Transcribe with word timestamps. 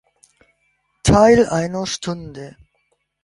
Teil 1.03 1.47
einer 1.51 1.85
Stunde. 1.85 2.57